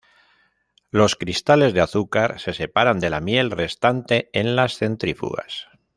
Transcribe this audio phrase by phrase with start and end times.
[0.89, 5.67] Los cristales de azúcar se separan de la miel restante en las centrífugas.